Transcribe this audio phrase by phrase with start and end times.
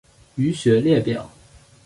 [0.35, 1.29] 腧穴列表